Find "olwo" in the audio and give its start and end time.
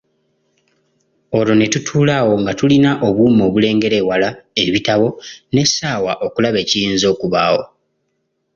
1.37-1.53